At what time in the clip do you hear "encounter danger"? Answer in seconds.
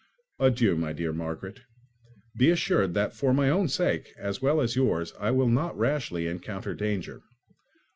6.25-7.21